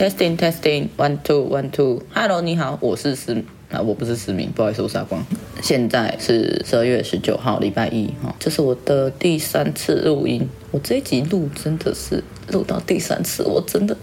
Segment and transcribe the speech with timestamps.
[0.00, 5.22] Testing Testing One Two One Two，Hello，你好，我是思啊，我不是思明，不好意思，我是阿光。
[5.60, 10.48] 现在是十二月十九号，礼拜一哈，这是我的第三次录音。
[10.70, 13.94] 我这一集录真的是录到第三次，我真的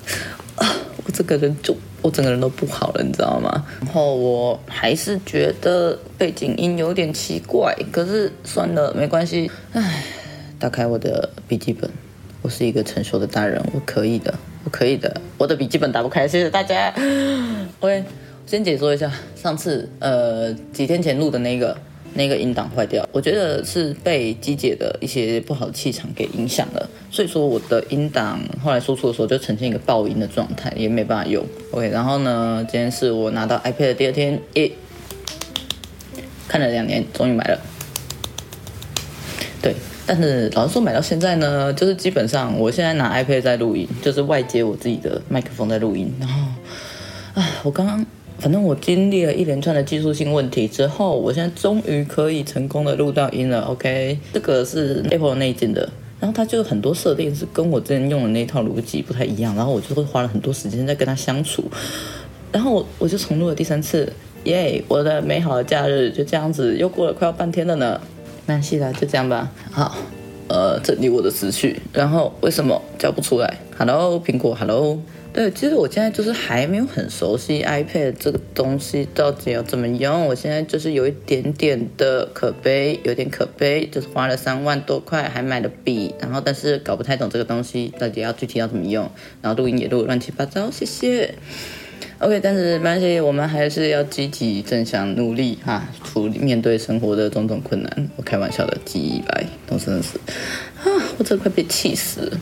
[0.57, 0.71] 啊，
[1.03, 3.65] 我这个人就我整个人都不好了，你知道吗？
[3.81, 9.49] 然后我还是觉得背景音有点奇怪，可是算了，没关系。
[9.73, 10.03] 唉，
[10.59, 11.89] 打开我的笔记本，
[12.43, 14.35] 我是一个成熟的大人，我可以的。
[14.63, 16.91] 我可以的，我的笔记本打不开，谢谢大家。
[17.79, 18.03] OK，
[18.45, 21.77] 先解说一下上次呃几天前录的那个
[22.15, 31.45] 那个音档坏掉，我觉得是被机姐的一些不好的气场给影响了，所以说我的音档后来输出的时候就呈现一个爆音的状态，也没办法用。
[31.71, 34.71] OK，然后呢，今天是我拿到 iPad 的第二天，诶，
[36.47, 37.59] 看了两年，终于买了。
[39.61, 39.75] 对。
[40.07, 46.09] 但是老实说，买到现在呢，就是基本上我现在拿 iPad 在录音，就是外接我自己的麦克风在录音。
[46.17, 46.41] 然后，
[47.33, 48.05] 啊，我刚刚
[48.39, 53.63] 反正我经历了一连串的技术性问题之后，我现在终于可以成功的录到音了。
[53.63, 55.89] OK，这个是 Apple 内建的，
[56.21, 61.65] 然后它就很多设定是跟我之前用的那套逻辑不太一样，然后我就会花了很多时间在跟它相处，
[62.53, 64.09] 然后我我就重录了第三次，
[64.45, 64.81] 耶！
[64.87, 67.99] 我的美好的假日就这样子又过了快要半天了呢。
[68.47, 69.51] 没关系啦，就这样吧。
[69.71, 69.97] 好，
[70.47, 71.81] 呃，整理我的思绪。
[71.91, 74.97] 然后为什么叫不出来？Hello，苹果，Hello。
[75.33, 80.27] 对，其实我现在就是还没有很熟悉 iPad 这个东西到底要怎么用。
[80.27, 90.71] 我现在就是有一点点的可悲，有点可悲，就是花了三万多块还买了笔，然后但是搞不太懂这个东西到底要具体要怎么用，然后录音也录乱七八糟。
[90.71, 91.35] 谢谢。
[92.19, 98.09] OK，但是没关系，我们还是要积极正向努力哈，处理面对生活的种种困难。
[98.15, 100.17] 我开玩笑的，几百都真的是
[100.79, 100.89] 啊，
[101.19, 102.39] 我真的快被气死了。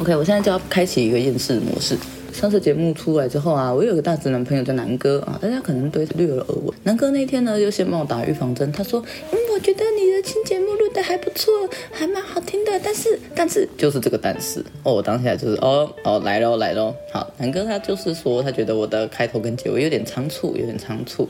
[0.00, 1.96] OK，我现在就要开启一个厌世模式。
[2.32, 6.76] 上次节目出来之后啊，我有个大直男朋友叫南哥啊，大家可能对略有耳闻。
[6.82, 11.52] 南哥那天呢，就先帮我打预防针，他说：“嗯，觉得你的新节目录得还不错，
[11.92, 12.80] 还蛮好听的。
[12.82, 16.94] 但是，但是就是这个但是哦，我当下就是哦哦来喽来喽。
[17.12, 21.28] 好，南哥他就是说，他觉得我的开头跟结尾有点仓促，有点仓促。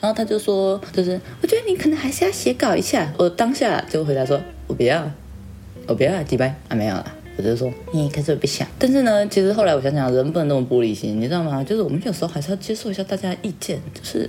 [0.00, 3.12] 然后他就说，就是我觉得你可能还是要写稿一下。
[3.18, 5.10] 我当下就回答说，我不要，
[5.86, 7.16] 我不要，几拜啊没有了。
[7.36, 11.64] 我就说，你可是我不想，但是呢，其实后来我想想，人不能那么玻璃心，你知道吗？
[11.64, 14.28] 就是我们有时候还是要接受一下大家的意见，就是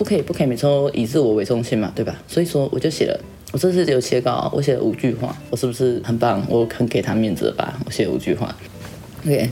[0.00, 2.16] 不可以不可以每次都以自我为中心嘛，对吧？
[2.26, 3.20] 所以说我就写了，
[3.52, 6.42] 我这次有写稿，我写了五句话，我是不是很棒？
[6.48, 7.78] 我很给他面子吧？
[7.84, 8.56] 我写了五句话
[9.26, 9.50] ，OK，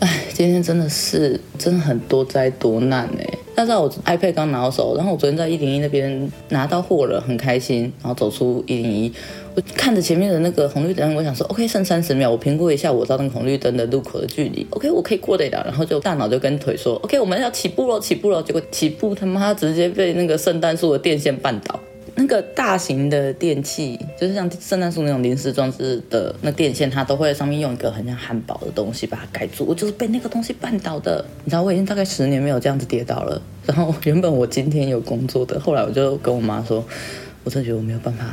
[0.00, 3.38] 哎，今天真的是真的很多灾多难哎。
[3.54, 9.10] 大家知道我 iPad 刚拿到手，然后我昨天在一零一那边拿到货了，很开心，然后走出一零一。
[9.54, 15.62] 我看着前面的那个红绿灯，我想说，OK，剩三十秒，我评估一下我到那个红绿灯的路口的距离，OK，我可以过得了。
[15.64, 18.42] 然后就大脑就跟腿说，OK，我们要起步了，起步了。
[18.42, 21.80] 结果起步他妈直接被那个圣诞树的电线绊倒。
[22.18, 29.64] 那个大型的电器，就是像圣诞树那种临时装置的那电线，它都会在上面用一个很像汉堡的东西把它盖住。
[29.66, 31.24] 我就是被那个东西绊倒的。
[31.44, 33.40] 你知道，我已经大概十年没有这样子跌倒了。
[33.66, 36.82] 然后原本我今天有工作的，后来我就跟我妈说，
[37.44, 38.24] 我真的觉得我没有办法。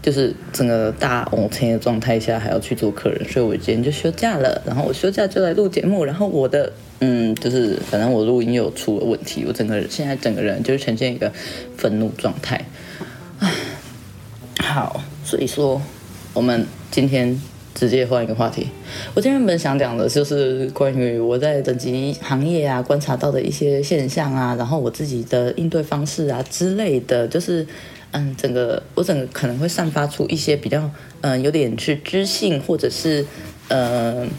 [0.00, 4.60] 就是整个大往前的状态下还要去做客人，所以我今天就休假了。
[4.66, 6.04] 然后我休假就来录节目。
[6.04, 6.70] 然后我的
[7.00, 11.32] 嗯，就是反正我录音又出了问题，我整个人现在整个人就是呈现一个
[11.78, 12.62] 愤怒状态。
[14.60, 15.80] 好，所以说
[16.32, 17.40] 我们今天
[17.74, 18.68] 直接换一个话题。
[19.14, 27.66] 我今天原本想讲的就是关于我在整级行业啊观察到的一些现象啊，然后我自己的应对方式啊之类的，就是。
[28.16, 30.88] 嗯，整个我整个可能会散发出一些比较，
[31.22, 33.26] 嗯，有点是知性，或者是，
[33.66, 34.30] 嗯，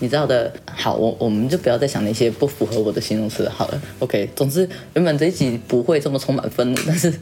[0.00, 0.52] 你知道的。
[0.66, 3.80] 好，我我们就不要再想那些不符合我的形容词好了。
[4.00, 7.14] OK，总之原本这一集不会这么充满愤怒，但是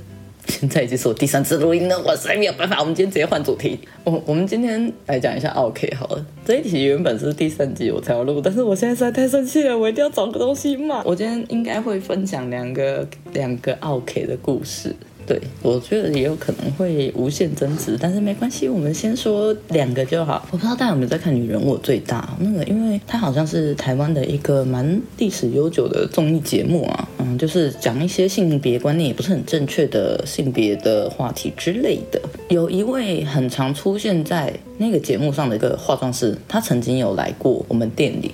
[0.48, 2.80] 现在已经是我第三次录音了，我实在没有办法。
[2.80, 3.78] 我们今天直接换主题。
[4.02, 6.26] 我我们今天来讲一下 OK 好了。
[6.44, 11.02] 这一题原本是第三集我才要录，但是我现在实在太生气了，我一定要找个东西骂。
[11.04, 14.96] 我今天应该会分享两个两个 OK 的故事。
[15.28, 20.48] 对，我觉得也有可能会无限增值，但是没关系，我们先说两个就好。
[20.50, 32.18] 我不知道大家有没有在看《女人我最大》那个，因为它好像是台湾的一个蛮历史悠久的综艺节目啊，嗯，就是讲一些性别观念也不是很正确的性别的话题之类的。
[32.48, 38.32] 有一位很常出现在那个节目上的一个化妆师，他曾经有来过我们店里。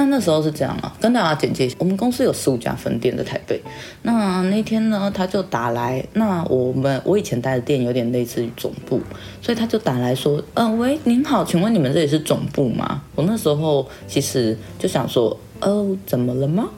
[0.00, 3.60] 那那时候是这样啊，跟大家简介一下，我们公司有十五家分店在台北。
[4.00, 8.98] 那那天呢，他就打来，那我们我以前待的店有点类似于总部，
[9.42, 13.02] 所以他就打来说，呃，喂，您好，请问你们这里是总部吗？
[13.14, 16.70] 我那时候其实就想说，哦，怎么了吗？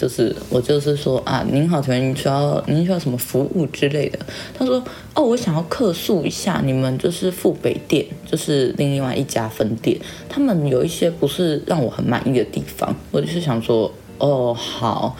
[0.00, 4.18] 就是我就是说啊，您好，请问您需要您需要什么服务之类的？
[4.58, 4.82] 他说
[5.14, 12.96] 哦，我想要客诉一下你们就是富北店，就是另外一家分店，他们有一些不是让我很满意的地方。
[13.10, 15.14] 我就是想说哦，好，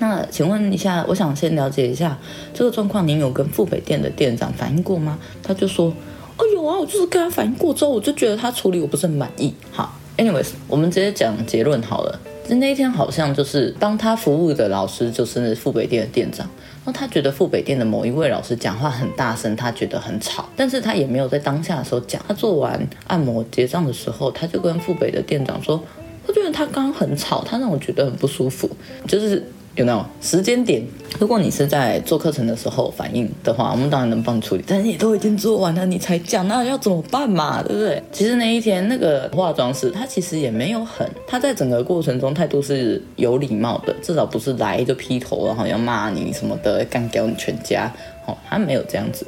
[0.00, 2.18] 那请问一下，我想先了解一下
[2.52, 5.16] 这个状况，您有跟富北店的店长反映过吗？
[5.40, 5.94] 他就说
[6.36, 9.54] 哦，有啊，我就是跟他反映过之后，我就觉得他处理我不是很满意。
[9.70, 12.18] 好，anyways，我们直接讲结论好了。
[12.54, 16.48] 那一天好像就是帮他服务的老师，就是富北店的店长。
[16.84, 22.22] 那他觉得富北店的某一位老师讲话很大声，他觉得很吵，但是他也没有在当下的时候讲。
[22.28, 25.82] 他做完按摩结账的时候，他就跟富北的店长说
[26.24, 28.70] ：“他觉得他刚刚很吵，他让我觉得很不舒服。”
[29.08, 29.44] 就是。
[29.76, 30.82] 有没有时间点？
[31.20, 34.64] 如果你是在做课程的时候反应的话，我们当然能帮你处理。
[34.66, 37.62] 但是你都已经做完了，你才讲，那要怎么办嘛？
[37.62, 38.02] 对不对？
[38.10, 47.92] 其实那一天那个化妆师他其实也没有很，他在整个过程中态度是有礼貌的，至少不是来就劈头，然后要骂你什么的，干掉你全家。
[48.26, 49.26] 哦，他没有这样子。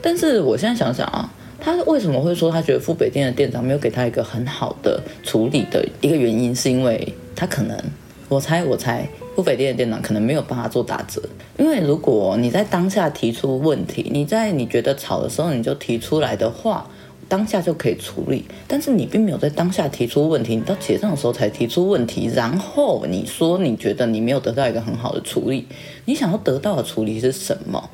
[0.00, 7.78] 但是我现在想想啊，他为什么会说他觉得富北店的店长没有给他一个很好的处理的一个原因，是因为他可能，
[8.30, 9.06] 我猜，我猜。
[9.34, 11.20] 富北店的店长可能没有办法做打折，
[11.58, 16.88] 因为如果你在当下提出问题，你在你觉得吵的时候你就提出来的话，
[17.28, 18.44] 当下就可以处理。
[18.68, 25.66] 但是你并没有在当下提出问题，你到结账的时候才提出问题，然后你说你觉得你没有得到一个很好的处理，
[26.04, 27.90] 你想要得到的处理是什么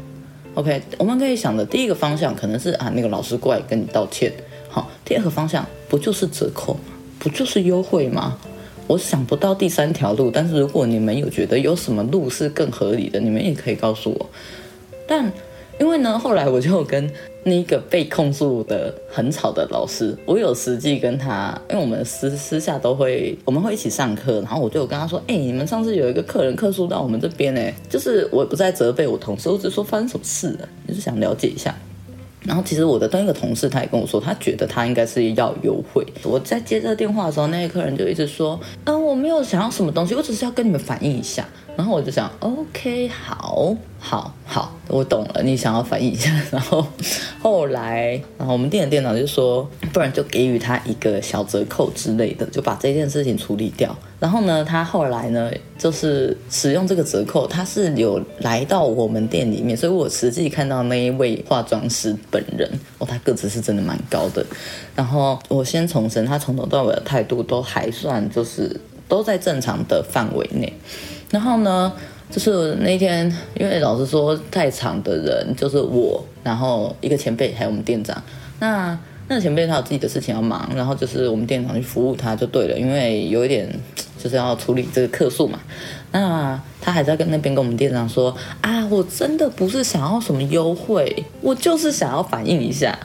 [0.55, 4.31] ？OK，我们可以想的第一个方向可能是啊，那个老师过来跟你道歉。
[4.69, 6.81] 好，第二个方向不就是折扣吗？
[7.19, 8.39] 不就是优惠吗？
[8.91, 14.29] 我想不到第三条路，但是如果你们有觉得有什么路是更合理的，你们也可以告诉我。
[15.07, 15.33] 但
[15.79, 17.09] 因为呢，后来我就跟
[17.45, 31.73] 那个被控诉的很吵的老师，我有实际跟他，因为我们私私下都会，我们会一起上课，然后我就跟他说，哎、你们上次有一个客人客诉到我们这边，哎，就是我不再责备我同事，我只说发生什么事了，就是想了解一下。
[32.51, 36.05] 然后其实我的那个同事他也跟我说，他觉得他应该是要优惠。
[36.25, 41.47] 我在接这个电话的时候，那个客人就一直说，嗯，我没有想要什么东西，我只是要跟你们反映一下。
[41.81, 46.31] 然后我就想，OK，好，好，好，我懂了，你想要反映一下。
[46.51, 46.87] 然后
[47.41, 53.97] 后来，然后我们店的店长就说，不然就给予他一个小折扣之类的，就把这件事情处理掉。
[54.19, 64.45] 然后呢，他后来呢，就是使用这个折扣，他是有来到我们店里面，所以我实际看到那一位化妆师本人，哦，他个子是真的蛮高的。
[64.95, 68.79] 然后我先重申，他从头到尾的态度都还算，就是
[69.09, 70.71] 都在正常的范围内。
[71.31, 71.93] 然后呢，
[72.31, 78.21] 就是那天，因为老实说，在场的人就是我，然后一个前辈，还有我们店长。
[78.59, 78.99] 那
[79.29, 83.73] 那前辈他有自己的事情要忙，然后就是我们店长去服务他就对了，因为有一点
[84.19, 85.61] 就是要处理这个客诉嘛。
[86.11, 92.99] 那他还在跟那边跟我们店长说啊，我真的不是想要什么优惠，我就是想要反映一下。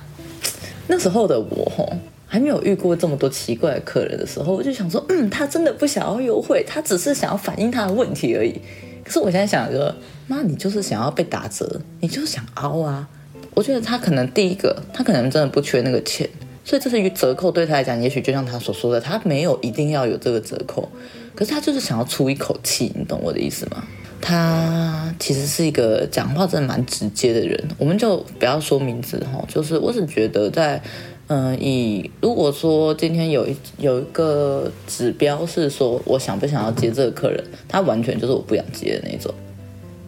[0.87, 1.93] 那时候的我吼。
[2.35, 8.59] 还没有遇过这么多奇怪的客人的时候，我就想说，嗯，他真的不想要优惠，他只是想要反映他的问题而已。
[9.05, 9.95] 可是我现在想说，
[10.27, 13.07] 妈你就是想要被打折，你就是想凹啊。
[13.53, 16.29] 我觉得他可能第一个，他可能真的不缺那个钱，
[16.65, 20.89] 所以这是一个折扣对他来讲，也许就像他所说的，他没有一定要有这个折扣，
[21.33, 23.81] 可是他就是想要出一口气，你懂我的意思吗？
[24.19, 30.81] 他其实是一个讲话真的蛮直接的人，我们就不要说名字哈，就是我只觉得在。
[31.27, 39.33] 嗯，以如果说今天有一有一个指标是说我想不想要接这个客人，他完全就是我不想接的那种。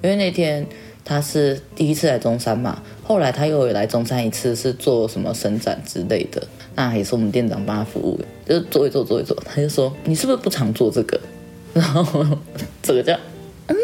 [0.03, 0.65] 因为那天
[1.03, 11.19] 他是第一次来中山嘛，后来他又来中山一次，是做什么伸展之类的，那也是我们店长帮他服务，就是做一做做一做，他就说你是不是不常做这个？
[11.73, 12.25] 然后
[12.83, 13.17] 这个叫
[13.67, 13.75] 嗯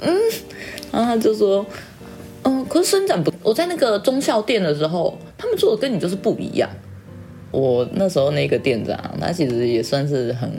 [0.00, 0.18] 嗯，
[0.90, 1.64] 然后他就说。
[2.44, 6.68] 嗯，可是伸展不，我在那个中校店的时候，他们做的跟你就是不一样。
[7.50, 10.50] 我那时候那个店长，他其实也算是很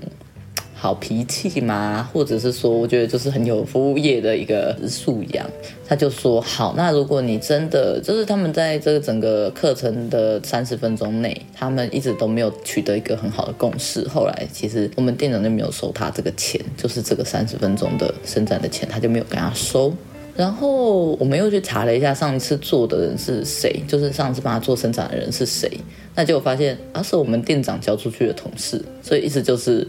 [0.76, 5.50] 好脾气嘛，或者是说，我觉得就是很有服务业的一个素养。
[5.88, 19.92] 他就说，好，那如果你真的就是他们在这个整个课程的三十分钟内，他们一直都没有取得一个很好的共识，后来其实我们店长就没有收他这个钱，就是这个三十分钟的伸展的钱，他就没有跟他收。
[20.36, 25.70] 然后我们又去查了一下上一次做的人是谁，就是上次帮他做生产的人是谁，
[26.16, 29.88] 那结果发现啊是我们店长交出去的同事，所以意思就是，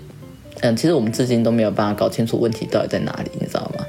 [0.60, 3.86] 嗯，其实我们至今都没有办法搞清楚问题到底在哪里，你知道吗？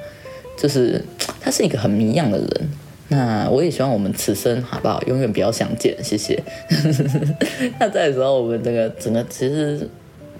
[0.57, 1.03] 就是
[1.41, 2.69] 他是一个很谜样的人，
[3.09, 6.41] 那我也希望我们此生好不好，永远不要相见，谢谢。
[7.77, 9.89] 那在的时候我们这个整个其实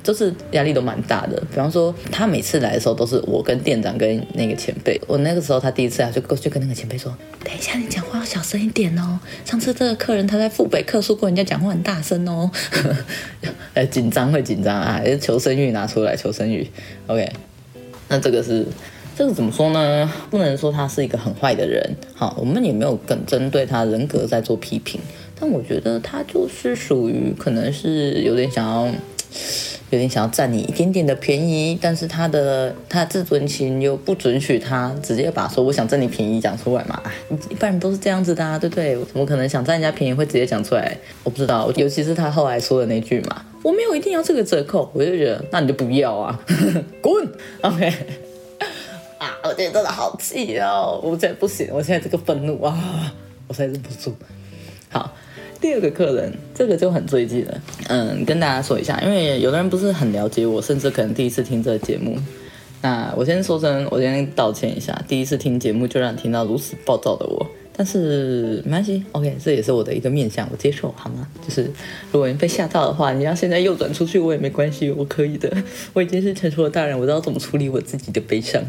[0.06, 1.36] 就是压力都蛮大的。
[1.50, 5.02] 比方说，他每次来的时候都是我跟店长跟那个前辈。
[5.08, 9.20] 我那个时候他第一次来就过去跟那个前辈说：“等一下，你讲话要小声一点哦。
[9.44, 12.50] 上次这个客人他在富北客诉过人家讲话很大声哦。”
[13.74, 16.70] 呃，紧张会紧张啊，求生欲拿出来，求生欲。
[17.08, 17.30] OK，
[18.08, 18.66] 那这个是。
[19.18, 20.12] 这个怎么说呢？
[20.30, 25.00] 不能说他是一个很坏的人，好，我们也没有更针对他人格在做批评。
[25.40, 28.92] 但我觉得他就是属于可能是有点想要，
[29.92, 37.02] 有点想要占你一点点的便宜，但是他的他的自尊心又不准许他直接把说我想占你便宜讲出来嘛。
[37.50, 38.96] 一般人都是这样子的啊，对不对？
[39.06, 40.98] 怎么可能想占人家便宜会直接讲出来？
[41.24, 46.40] 我不知道，尤其是他后来说的那句嘛，我没有一定要这个折扣，我就觉得那你就不要啊，
[47.02, 47.28] 滚
[47.62, 47.88] ，OK
[49.20, 49.38] 啊。
[49.44, 51.00] 我觉得真的好气哦！
[51.04, 53.14] 我现在不行，我现在这个愤怒啊，
[53.48, 54.16] 我现在忍不住。
[54.90, 55.14] 好，
[55.66, 57.62] 第二个客人，这个就很最近了。
[57.88, 62.16] 嗯，跟大家说一下，因为有的人不是很了解我，甚至可能第一次听这个节目。
[62.84, 67.44] 那我先说声，我先道歉一下，第一次听节目就让你听到如此暴躁的我。
[67.76, 71.28] 但是没关系，OK，这也是我的一个面向，我接受好吗？
[71.44, 71.64] 就是
[72.12, 75.52] 如果你被吓到的话，你要现在右转出去，我也没关系，我可以的。
[75.94, 78.62] 我已经是成熟的大人，我知道怎么处理我自己的悲伤。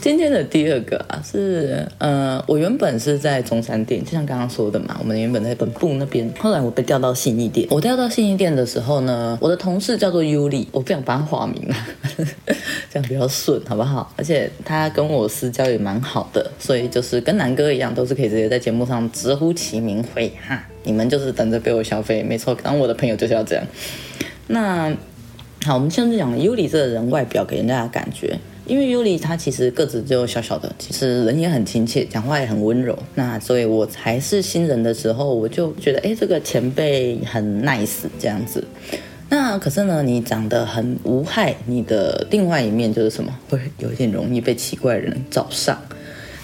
[0.00, 7.68] 今天的第二个啊，是呃，我原本是在中山店，就像刚刚说的嘛，我们原本在本部那边，后来我被调到信义店。
[7.70, 11.76] 我调到信义店的时候呢，我的同事叫做尤里，我不想帮他化名了，
[12.90, 14.10] 这样比较顺，好不好？
[14.16, 20.66] 而且他跟我私交也蛮好的，所以就是跟南哥一样，都是可以直接在节目上直呼其名讳哈。
[20.84, 23.62] 你们就是等着被我消费，没错，当我的朋友就是要这样。
[24.46, 24.90] 那
[25.66, 28.38] 好，我们现在讲尤里这个人外表给人家的感觉。
[28.70, 32.96] 因为尤里他其实个子就小小的，其实人也很亲切，讲话也很温柔。
[33.16, 38.62] 那所以我还是新人的时候，我就觉得，哎，这个前辈很 nice 这样子。
[39.28, 43.36] 那可是呢，你长得很无害，你的另外一面就是什么？
[43.50, 45.76] 会有点容易被奇怪人找上。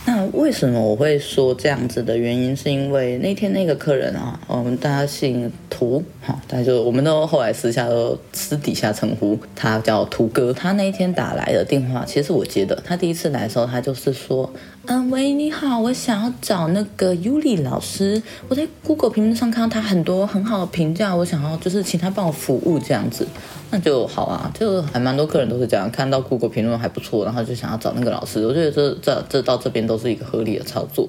[0.07, 10.53] 那为什么我会说这样子的原因，是因为那天那个客人啊，我们大家姓涂，哈，大家就我们都后来私下都私底下称呼他叫涂哥。
[10.53, 12.81] 他那一天打来的电话，其实我接的。
[12.87, 14.49] 他第一次来的时候，他就是说，
[14.87, 18.23] 嗯，喂，你好，我想要找那个尤里老师。
[18.47, 23.27] 我在 Google 评论上看到他很多很好的评价，我想要就是请他帮我服务这样子。
[23.71, 28.47] 那就好啊，就还蛮多客人都是这样，看到 Google 评论还不错，然后就想要找那个老师。
[28.47, 31.09] 我觉得这这这到这边都是一个合理的操作。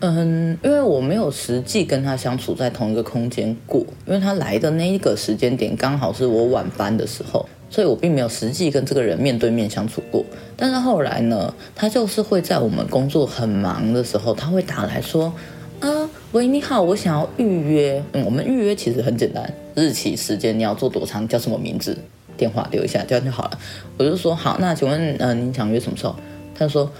[0.00, 10.24] 嗯，因为我没有实际跟他相处在同一个空间过，因为他来的那一个时间点刚好是我晚班的时候，所以我并没有实际跟这个人面对面相处过。
[10.56, 15.32] 但是后来呢，他就是会在我们工作很忙的时候，他会打来说。
[15.80, 18.04] 啊，喂，你好，我想要预约。
[18.12, 21.96] 嗯，我们预约其实很简单，日期、时间，你要做多长，叫什么名字，
[22.36, 23.58] 电话留一下，这样就好了。
[23.96, 26.14] 我就说好，那请问，嗯、呃，你想约什么时候？
[26.54, 26.92] 他说，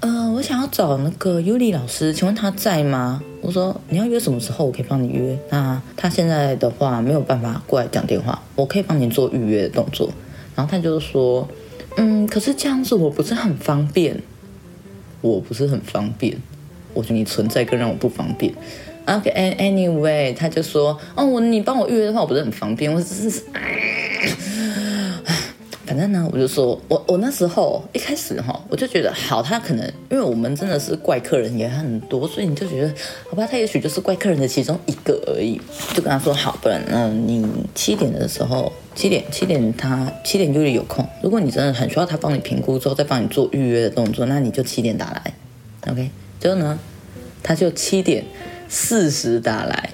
[0.00, 3.22] 呃，我想要找那个尤里老师，请问他在吗？
[3.40, 5.38] 我说你要约什么时候，我可以帮你约。
[5.48, 10.10] 那他现在的话没有办法过来讲电话，我可以帮你做预约的动作。
[10.54, 11.48] 然后他就说，
[11.96, 14.20] 嗯，可是这样子我不是很方便，
[15.22, 16.36] 我不是很方便。
[16.96, 18.52] 我觉得你存在更让我不方便。
[19.04, 22.92] OK，Anyway，他就说，哦，我你帮我预约的话，我不是很方便。
[22.92, 23.42] 我只是，
[25.86, 32.92] 反正呢，我就说我我那时候一开始哈，我就觉得好，他可能因为我们真的是怪客人也很多，所以你就觉得
[33.30, 35.60] 好吧，他也许就是怪客人的其中一个而已。
[35.94, 41.08] 就跟他说好，不然嗯，你七点的时候，七点七点他七点就有空。
[41.22, 45.32] 如果你真的很需要他帮你评估之后再帮你做预约的动作，那你就七点打来
[45.92, 46.10] ，OK。
[46.46, 46.78] 之后呢，
[47.42, 48.24] 他就七点
[48.68, 49.90] 四十打来，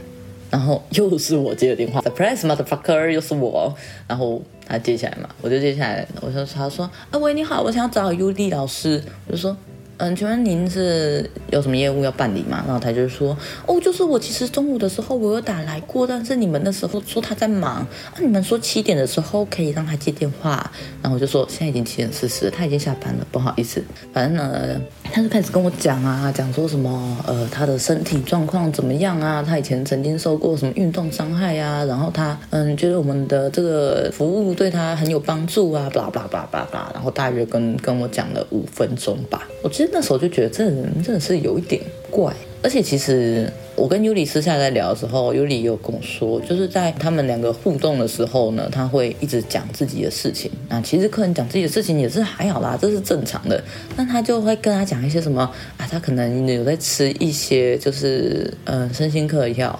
[0.50, 3.74] 然后又是我接的电话，Surprise motherfucker，又是我，
[4.06, 9.56] 然后他接起来嘛，我就接下来，我就他说，啊喂，你好，我想要找尤里老师，我就说。
[9.98, 12.64] 嗯，请问您是有什么业务要办理吗？
[12.66, 17.86] 然后他就说，哦，就是我其实中午的时候我有打来过，但是你们那时候说他在忙，啊，
[18.18, 23.84] 你们说七点的时候可以让他接电话，然后我就说现在已经七点四十，他已经下班了，不好意思。
[24.12, 24.80] 反正呢，
[25.14, 29.44] 他就开始跟我讲啊，讲说什么，呃，他的身体状况怎么样啊？
[29.46, 31.84] 他以前曾经受过什么运动伤害啊？
[31.84, 39.90] 然后他嗯，觉得我们的这个服务对他很有帮助啊，巴拉巴拉巴拉巴拉，然后大约跟跟我讲了五分钟吧，我其实。
[39.92, 50.50] 那时候就觉得这人真的是有一点怪，而且其实我跟尤里私下在聊的时候，尤里有跟我说，就是在他们两个互动的时候呢，他会一直讲自己的事情。
[50.68, 53.62] 那其实客人讲自己的事情也是还好啦，这是正常的。
[53.96, 55.42] 那他就会跟他讲一些什么
[55.76, 59.78] 啊，他可能有在吃一些就是嗯、身心科的药。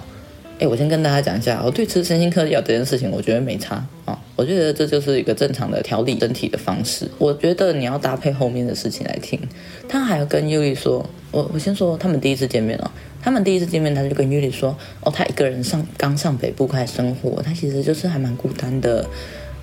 [0.59, 4.19] 哎，我先跟大家讲一下，我对吃身心科的药这件事情，我觉得没差啊。
[4.35, 7.07] 我觉得这就是一个正常的调理身体的方式。
[7.17, 9.39] 我觉得你要搭配后面的事情来听。
[9.87, 12.91] 他还要跟尤里说，我我先说他们第一次见面哦。
[13.21, 19.05] 他们第一次见面，他就跟尤里说，哦，他一个人上刚上北部开始生活，他其实就是还蛮孤单的。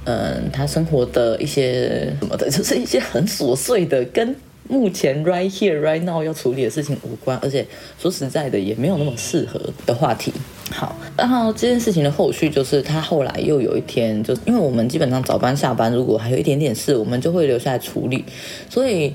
[0.04, 4.34] 嗯，他生活的一些什么的， 就是一些很琐碎的跟。
[4.70, 7.66] 目前 right here right now 要处理的事情无关，而且
[7.98, 10.32] 说实在的也没有那么适合的话题。
[10.70, 18.24] 好，然后这件事情的后续就是他后来又有一天，就因为我们基本上早班下班，如果还有一点点事，我们就会留下来处理。
[18.68, 19.12] 所以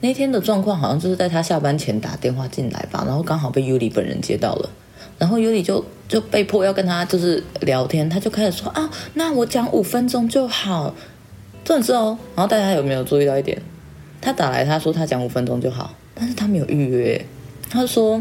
[0.00, 4.70] 那天的状况好像就是在他下班前打电话进来吧，然后刚好被尤里本人接到了，
[5.18, 10.94] 然后尤里就就被迫要跟他就是聊天，他就开始说啊，那我讲五分钟就好，
[11.62, 12.16] 这是哦。
[12.34, 13.60] 然后大家有没有注意到一点？
[14.26, 17.24] 他打来，他说他讲五分钟就好，但是他没有预约。
[17.70, 18.20] 他说：“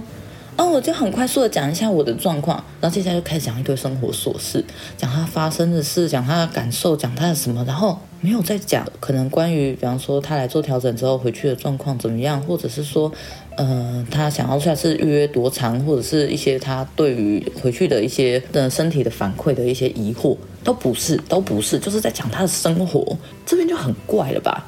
[0.56, 4.64] 哦，我就很快速的讲一下我的状况，然后接下来就开始讲一堆生活琐事，
[4.96, 13.12] 讲他发生的事，讲他的感受，讲他的什么，然后没有再讲可能关于，比方说他来做调整之后回去的状况怎么样，或者是说，
[13.58, 24.68] 呃，他想要下次预约多长，或者是一些他对于回去的一些的身体的反馈的一些疑惑，都不是，都不是，就是在讲他的生活，这边就很怪了吧。”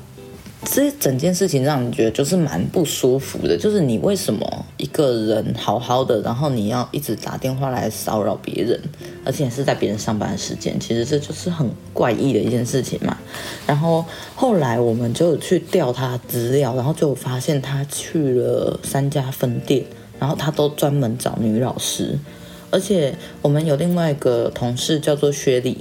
[0.65, 8.79] 这整件事情让你觉得就是蛮不舒服的，就是你为什么一个人好好的，然后你要一直打电话来骚扰别人，
[9.23, 13.15] 而且是在别人上班的时间，其实这就是很怪异的一件事情嘛。
[13.67, 14.03] 然后
[14.35, 19.85] 后来我们就去调他资料，然后就发现他去了三家分店，
[20.19, 22.17] 然后他都专门找女老师，
[22.71, 25.77] 而且我们有另外一个同事叫做薛丽。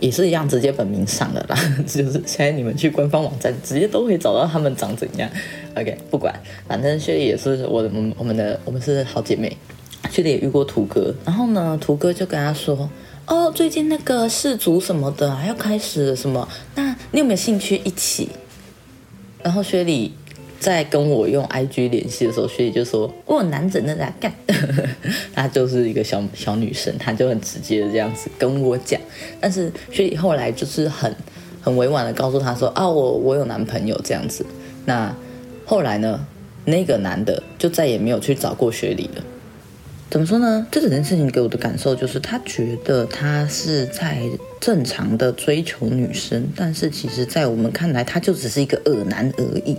[0.00, 1.56] 也是一样，直接本名上的啦，
[1.86, 5.28] 就是现在你们去官方网站，直接都可以找到他们长怎样。
[5.76, 6.34] OK，不管，
[6.66, 9.56] 反正雪莉也是我的，我们的，我们是好姐妹。
[10.10, 12.88] 雪莉也遇过图哥，然后呢，图哥就跟他说
[13.28, 18.30] ：“哦，最近那个氏族什么的还要开始什么，那你有没有兴趣一起？”
[19.44, 20.14] 然后雪莉。
[20.60, 24.30] 在跟我用 IG 联系的时候，学姐就说：“我男整的在干。”
[25.34, 29.00] 她就是一个小小女生，她就很直接的这样子跟我讲。
[29.40, 31.12] 但是学姐后来就是很
[31.62, 34.44] 很委婉的告诉她说：“啊，我我有男朋友这样子。”
[34.84, 35.10] 那
[35.64, 36.26] 后来呢，
[36.66, 39.24] 那个男的就再也没有去找过学莉了。
[40.10, 40.66] 怎么说呢？
[40.70, 44.20] 这整件事情给我的感受就是，他觉得他是在
[44.60, 49.78] 正常的追求女生，但是其实在我们看来，他就只是一个恶男而已。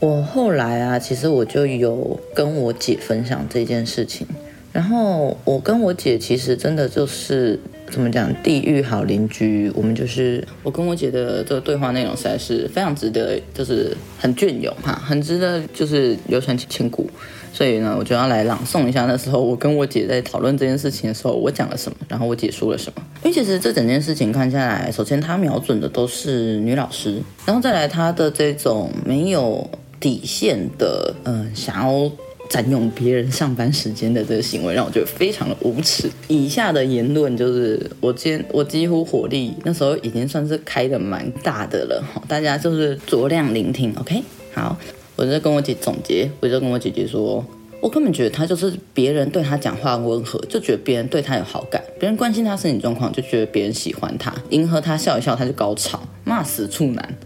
[0.00, 4.26] 我后来啊，其实我就有跟我姐分享这件事情，
[4.72, 7.60] 然后我跟我姐其实真的就是
[7.90, 9.70] 怎么讲，地狱好邻居。
[9.74, 17.06] 我们就是我跟我姐的这个对话内容实在是非常值得，就是很隽永哈，很值得就是流传千古。
[17.52, 23.02] 所以呢，我就要来朗诵一下那时候我跟我姐在讨论这件事情的时候，我讲了什么，然后我姐说了什么。
[23.22, 29.68] 因为其实这整件事情看下来，首先她瞄准的都是女老师，然后再来她的这种没有。
[30.00, 32.10] 底线的，嗯、想要
[32.48, 36.10] 占用别人上班时间的这个行为，让我觉得非常的无耻。
[36.26, 44.22] 以下的言论就是我今我几乎火力那时候已经算是开得蛮大的了，大家就是酌量聆听，OK？
[44.52, 44.76] 好，
[45.14, 47.44] 我就跟我姐总结，我就跟我姐姐说，
[47.80, 57.16] 我根本觉得他就是别人对他讲话温和，就觉得别人对他有好感，别人关心他身体状况，就觉得别人喜欢他，迎合他笑一笑他就高潮，骂死处男。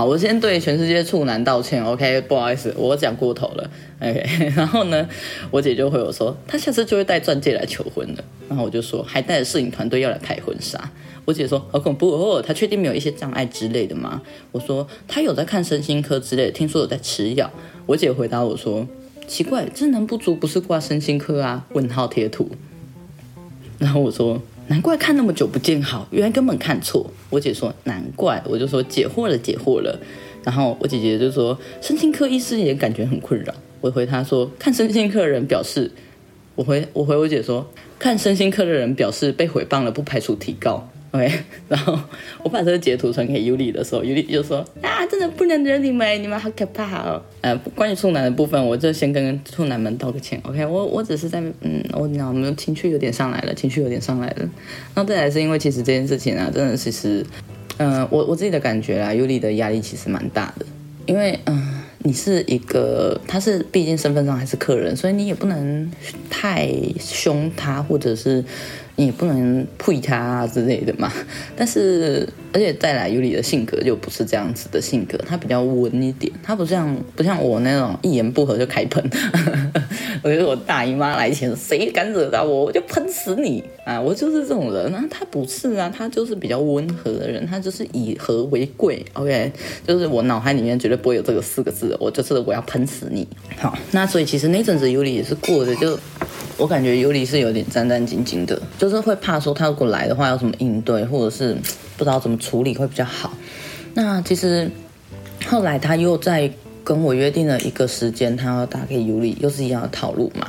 [0.00, 4.24] 好，我先对全世界处男道歉，OK，不好意思，我讲过头了，OK。
[4.56, 5.06] 然后呢，
[5.50, 8.24] 我姐就回我说，她下次就会带钻戒来求婚了。
[8.48, 10.90] 然后我就说，还带着摄影团队要来拍婚纱。
[11.26, 14.22] 我姐说，好恐怖哦，她确定没有一些障碍之类的吗？
[14.52, 17.50] 我说，她有在看身心科之类的，听说有在吃药。
[17.84, 18.88] 我姐回答我说，
[19.26, 21.66] 奇怪，智能不足不是挂身心科啊？
[21.74, 22.50] 问号贴图。
[23.78, 24.40] 然后我说。
[24.70, 27.10] 难怪看那么久不见好，原来根本看错。
[27.28, 29.98] 我姐说难怪，我就说解惑了，解惑了。
[30.44, 33.52] 然后我姐姐就说，身心科医师也感觉很困扰。
[33.80, 35.90] 我回她说，看身心科的人表示，
[36.54, 40.88] 我回我回我姐说，看身心科的人表示被毁谤了，不排除提高。
[41.12, 41.28] OK，
[41.68, 41.98] 然后
[42.42, 47.20] 我把这个截图传给尤里的时候，尤里就说啊，真的不能惹你们，你们好可怕哦。
[47.40, 50.40] 呃，关于处男的部分，我就先跟处男们道个歉。
[50.44, 54.48] OK，我我只是在嗯，我你知道，我们情绪有点上来了，情绪有点上来了。
[54.94, 57.26] 那再来是因为其实这件事情啊，真的其实，
[57.78, 60.66] 嗯、我我自己的感觉啊，尤里的压力其实蛮大的，
[61.06, 61.76] 因为嗯。
[62.02, 65.92] 你是一个，他是毕竟身份上还是客人，所以你也不能
[66.30, 66.66] 太
[66.98, 68.42] 凶他，或者是
[69.00, 71.10] 你也不能呸他啊之类的嘛。
[71.56, 79.02] 但是，而且再来尤里的性格就不是这样子的性格，他比较温一点，他不像不像我那种一言不合就开喷。
[80.22, 83.98] 我觉得我大姨妈来前，谁敢惹到我，我就喷死你啊！
[83.98, 84.94] 我就是这种人。
[84.94, 89.04] 啊他不是啊，他就是比较温和的人，他就是以和为贵。
[89.14, 89.50] OK，
[89.86, 93.26] 就是我脑海里面绝对不会有这个四个字，我就是我要喷死你。
[93.58, 95.98] 好，那所以其实那阵子尤里也是过的，就
[96.58, 101.56] 我感觉尤里是有点战战兢兢的，就是会怕说他如果来的话要怎么应对，或者是
[102.00, 103.30] 不知道怎么处理会比较好。
[103.94, 104.68] 那其实
[105.46, 106.50] 后来他又在。
[106.82, 110.48] 跟我约定了一个时间，他要打给尤里，又是一样的套路嘛。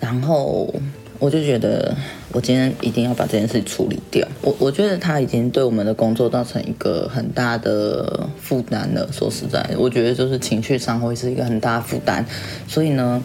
[0.00, 0.72] 然后
[1.18, 1.94] 我就觉得，
[2.32, 4.26] 我今天一定要把这件事处理掉。
[4.42, 9.06] 我我觉得他已经对我们的工作造成一个很大的负担了。
[9.12, 12.24] 说实在，我觉得就是情绪上会是一个很大的负担。
[12.68, 13.20] 所以呢，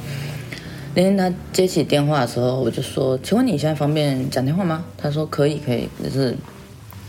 [0.95, 6.35] 那天他接起电话的时候，我就说：“请问你现在方便讲电话吗？”他说：“可以，可以。”就是。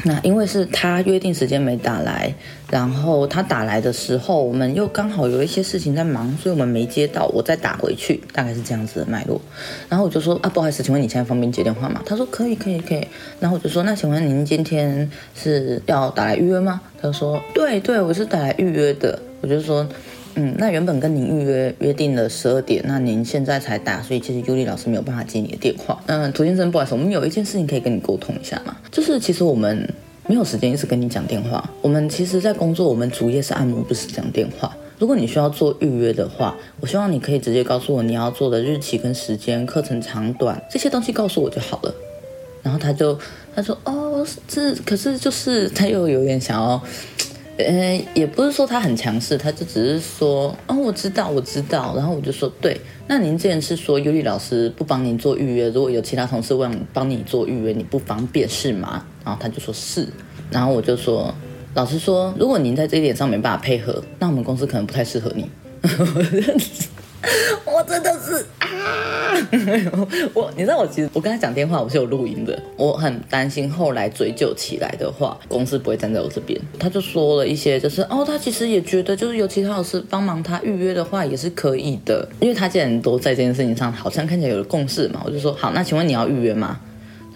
[0.05, 2.35] 那因为是他约定时间没打来，
[2.71, 9.41] 然后他打来的时候，我们又刚好有一些事情在忙，所以我们没接到，我再打回去，大概是这样子的脉络。
[9.89, 12.03] 然后我就说啊，不好意思，请问你现在方便接电话吗？
[12.05, 13.07] 他说可以，可以，可以。
[13.39, 16.81] 然后我就说，那请问您今天是要打来预约吗？
[17.01, 19.19] 他说对对，我是打来预约的。
[19.41, 19.87] 我就说。
[20.35, 26.03] 嗯，那原本跟您预约约定了十二点，那您现在才打，所以其实尤里老师没有办法接你的电话。
[26.07, 29.87] 嗯，涂先生，不好意思，我们有一件事情可以跟你沟通一下嘛，就是其实我们
[30.27, 31.69] 没有时间一直跟你讲电话。
[31.83, 34.75] 我们其实，在工作，我们主业是按摩，不是讲电话。
[34.99, 41.95] 如果你需要做预约的话，我希望你可以直接告诉我你要做的日期跟时间、课程长短这些东西，告诉我就好了。
[42.63, 43.19] 然后他就
[43.55, 46.83] 他说哦，这可是就是他又有点想要。
[47.65, 51.95] 呃，也不是说他很强势，他就只是说，哦，我知道，我知道。
[51.97, 59.05] 然后我就说，对，那您之前是说尤里老师不帮您做预约，如果有其他同事问帮你做预约，你不方便是吗？
[59.25, 60.07] 然后他就说是。
[60.51, 61.35] 然后我就说，
[61.75, 65.51] 老实说，如果您在这一点上没办法配合，那我们公司可能不太适合你。
[67.65, 68.45] 我真的是！
[70.35, 76.61] 我你知道我其实我跟他讲电话我是有录音的，我很担心后来追究起来的话，公司不会站在我这边。
[76.79, 86.79] 他就说了一些，就是哦，他其实也觉得就是有其他老师帮忙他预约的话也是可以的，因为他既然都在这件事情上好像看起来有了共识嘛，我就说好，那请问你要预约吗？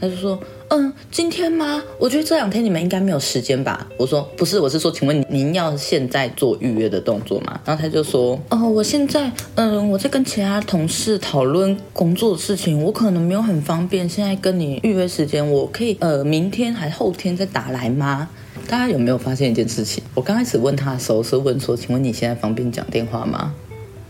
[0.01, 0.39] 他就说。
[0.69, 1.81] 嗯，今天吗？
[1.99, 3.87] 我觉得这两天你们应该没有时间吧。
[3.97, 7.61] 我说不是，我是说，请问您要现在做预约的动作吗？
[7.65, 18.29] 然后他就说，哦，我现在，嗯，我在跟其他同事讨论工作的事情，我可能没有很方便，现在跟你预约时间，我可以，呃，明天还后天再打来吗？
[18.69, 20.03] 大家有没有发现一件事情？
[20.15, 23.55] 我刚开始问他的时候是问说，请问你现在方便讲电话吗？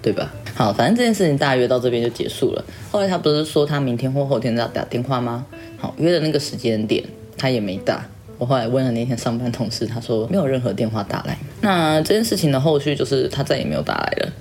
[0.06, 0.32] 对吧？
[0.54, 2.64] 好，反正这件事情大约到这边就结束了。
[2.92, 5.44] 后来他不是说他明天或后天再打电话吗？
[5.76, 7.02] 好，约的那个时间点，
[7.36, 8.06] 他也没打。
[8.38, 11.36] 我后来问了那天上班同事，他说没有任何电话打来。
[11.60, 14.32] 那这件事情的后续就是他再也没有打来了。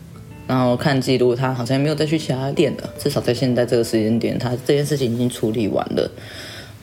[0.47, 2.87] 然后看记录，他好像没有再去其他店了。
[2.99, 6.07] 至少在现在这个时间点，他这件事情已经处理完了。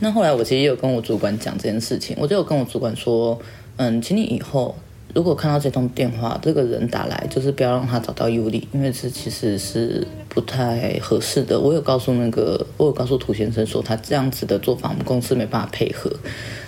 [0.01, 3.38] 那后来我其实也有跟我主管讲这件事情，我就有跟我主管说，
[3.77, 4.75] 嗯，请你以后
[5.14, 10.07] 如果看到这通电话，这个人打来，就是不要让他找到尤里，因为这其实是。
[10.35, 16.11] 不太合适的，我有告诉那个，我有告诉涂先生说，他这样子的做法，我们公司没办法配合。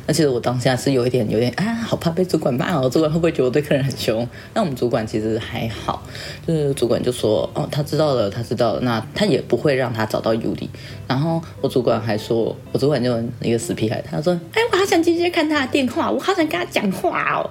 [0.07, 4.27] 那其实我当下是有一点，有点啊，好怕被主管骂哦，主管会不会觉得我对客人很凶？
[4.53, 6.03] 那我们主管其实还好，
[6.47, 10.69] 就是主管就说，哦，他知道了，他知道了，那他也不会让他找到尤里。
[11.07, 17.51] 然后我主管还说，我主管就一个死屁孩，他说，哎，我好想直接看他的电话，我好想跟他讲话哦。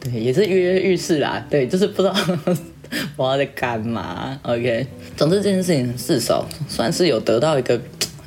[0.00, 2.14] 对，也是跃跃欲试啦，对，就是不知道。
[3.16, 4.86] 我要在干嘛？OK，
[5.16, 7.80] 总之这件事情至少算是有得到一个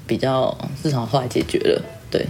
[0.06, 1.82] 比较至少后来解决了。
[2.10, 2.26] 对，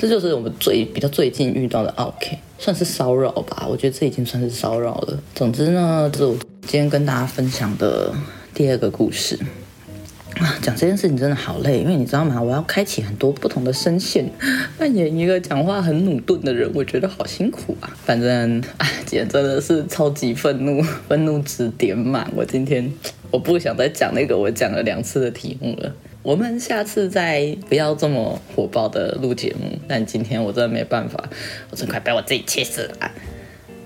[0.00, 3.66] 这就是我们最比较最近遇到的 OK，算是骚扰吧。
[3.68, 5.22] 我觉得这已经算是骚扰了。
[5.34, 8.10] 总之呢，这是我今天跟大家分享的
[8.54, 9.38] 第二个故事。
[10.38, 12.40] 啊，讲这件事情真的好累，因为你知道吗？
[12.40, 14.24] 我要开启很多不同的声线，
[14.78, 17.94] 扮演一个讲话很鲁钝的人，我觉得好辛苦啊。
[18.02, 22.26] 反正，哎，今天真的是超级愤怒，愤怒值点满。
[22.34, 22.90] 我今天
[23.30, 25.92] 我不想再讲那个我讲了两次的题目了。
[26.22, 29.78] 我们下次再不要这么火爆的录节目。
[29.88, 31.24] 但今天我真的没办法，
[31.70, 33.10] 我真快被我自己气死了。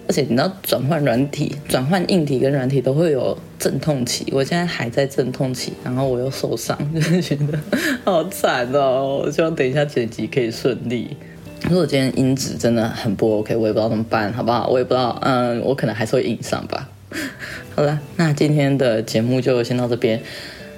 [0.06, 7.58] 而且你知道转换软体、转换硬体跟软体都会有阵痛期，我现在还在阵痛期，然后我又受伤，就是觉得
[8.04, 9.22] 好惨哦。
[9.24, 11.16] 我希望等一下剪辑可以顺利。
[11.70, 14.68] 如果今天音质真的很不 OK，我也不知道怎么办，好不好？
[14.68, 16.90] 我也不知道，嗯，我可能还是会硬上吧。
[17.74, 20.20] 好了，那今天的节目就先到这边。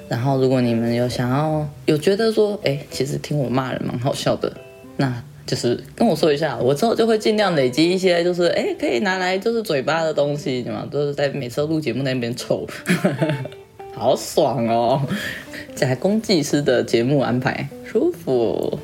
[0.09, 4.53] 然后如果你们有想要有觉得说，哎，其实听我骂人蛮好笑的，
[4.97, 10.87] 那就是跟我说一下，我之后就会尽量累积一些，就是哎可以拿来就是嘴巴的东西，什么？
[10.91, 12.67] 都是在每次录节目那边抽，
[13.95, 15.03] 好爽哦！
[15.75, 18.79] 假公济私的节目安排，舒服。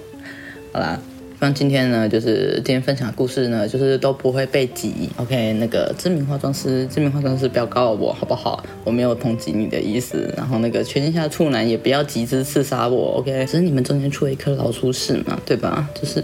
[0.72, 1.00] 好啦。
[1.42, 5.10] 像今天呢，就是今天分享的故事呢，就是都不会被挤。
[5.16, 8.64] OK，那个知名化妆师，知名化妆师不要告我好不好？
[8.84, 10.32] 我没有抨击你的意思。
[10.36, 13.18] 然后那个全天下处男也不要集资刺杀我。
[13.18, 15.88] OK，只是你们中间出了一颗老鼠屎嘛，对吧？
[16.00, 16.20] 就是，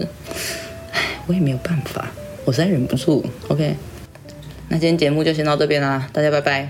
[0.93, 2.09] 唉，我也没有办法，
[2.45, 3.21] 我实在忍不住。
[3.49, 3.75] OK，
[4.69, 6.65] 那今天节目就先到这边啦，大家拜拜。